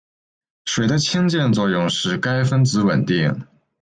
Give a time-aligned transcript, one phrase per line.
[0.65, 3.45] 水的氢键作用使该分子稳定。